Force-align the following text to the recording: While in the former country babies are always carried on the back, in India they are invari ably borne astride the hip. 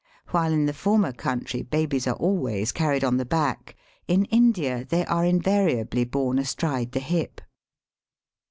While 0.31 0.51
in 0.51 0.65
the 0.65 0.73
former 0.73 1.11
country 1.11 1.61
babies 1.61 2.07
are 2.07 2.15
always 2.15 2.71
carried 2.71 3.03
on 3.03 3.17
the 3.17 3.23
back, 3.23 3.75
in 4.07 4.25
India 4.31 4.83
they 4.83 5.05
are 5.05 5.21
invari 5.21 5.75
ably 5.79 6.05
borne 6.05 6.39
astride 6.39 6.93
the 6.93 6.99
hip. 6.99 7.39